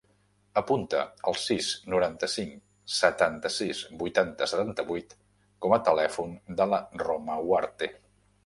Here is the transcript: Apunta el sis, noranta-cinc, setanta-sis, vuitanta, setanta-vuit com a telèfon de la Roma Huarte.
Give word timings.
Apunta 0.59 1.01
el 1.31 1.35
sis, 1.41 1.67
noranta-cinc, 1.93 2.55
setanta-sis, 3.01 3.83
vuitanta, 4.01 4.49
setanta-vuit 4.55 5.15
com 5.67 5.77
a 5.79 5.83
telèfon 5.91 6.37
de 6.63 6.69
la 6.73 6.81
Roma 7.05 7.39
Huarte. 7.49 7.93